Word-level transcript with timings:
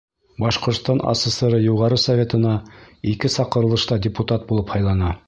Башҡортостан 0.43 1.01
АССР-ы 1.11 1.59
Юғары 1.65 1.99
Советына 2.05 2.53
ике 3.13 3.33
саҡырылышта 3.37 4.01
депутат 4.07 4.49
булып 4.53 4.75
һайлана. 4.79 5.17